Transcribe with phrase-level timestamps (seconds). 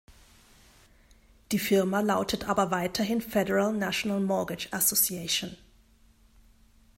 [1.51, 5.55] Die Firma lautet aber weiterhin Federal National Mortgage Association.